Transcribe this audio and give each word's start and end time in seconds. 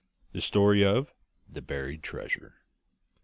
THE 0.31 0.41
STORY 0.41 0.83
OF 0.83 1.11
THE 1.47 1.61
BURIED 1.61 2.01
TREASURE. 2.01 2.55